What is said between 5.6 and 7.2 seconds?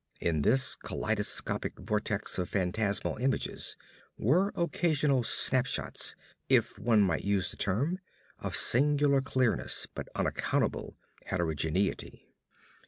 shots, if one